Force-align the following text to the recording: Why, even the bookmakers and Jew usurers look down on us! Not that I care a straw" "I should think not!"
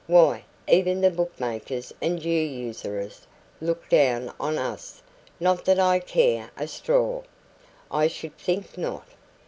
Why, 0.07 0.45
even 0.67 1.01
the 1.01 1.11
bookmakers 1.11 1.93
and 2.01 2.19
Jew 2.19 2.27
usurers 2.31 3.27
look 3.61 3.87
down 3.87 4.33
on 4.39 4.57
us! 4.57 4.99
Not 5.39 5.63
that 5.65 5.77
I 5.77 5.99
care 5.99 6.49
a 6.57 6.67
straw" 6.67 7.21
"I 7.91 8.07
should 8.07 8.35
think 8.35 8.79
not!" 8.79 9.05